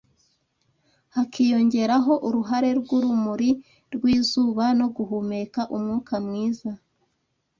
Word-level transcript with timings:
hakiyongeraho 1.15 2.13
uruhare 2.27 2.69
rw’urumuri 2.79 3.49
rw’izuba 3.93 4.65
no 4.79 4.87
guhumeka 4.95 5.61
umwuka 5.75 6.15
mwiza 6.25 6.71